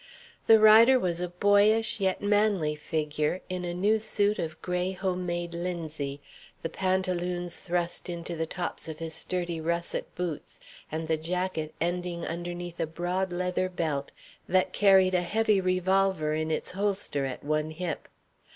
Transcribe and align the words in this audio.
The 0.47 0.59
rider 0.59 0.97
was 0.99 1.21
a 1.21 1.29
boyish 1.29 1.99
yet 1.99 2.23
manly 2.23 2.73
figure 2.73 3.41
in 3.49 3.63
a 3.63 3.75
new 3.75 3.99
suit 3.99 4.39
of 4.39 4.59
gray 4.59 4.93
home 4.93 5.27
made 5.27 5.53
linsey, 5.53 6.21
the 6.63 6.69
pantaloons 6.71 7.59
thrust 7.59 8.09
into 8.09 8.35
the 8.35 8.47
tops 8.47 8.87
of 8.87 8.97
his 8.97 9.13
sturdy 9.13 9.61
russet 9.61 10.15
boots, 10.15 10.59
and 10.91 11.07
the 11.07 11.17
jacket 11.17 11.75
ending 11.79 12.25
underneath 12.25 12.79
a 12.79 12.87
broad 12.87 13.31
leather 13.31 13.69
belt 13.69 14.11
that 14.49 14.73
carried 14.73 15.13
a 15.13 15.21
heavy 15.21 15.61
revolver 15.61 16.33
in 16.33 16.49
its 16.49 16.71
holster 16.71 17.23
at 17.25 17.43
one 17.43 17.69
hip. 17.69 18.07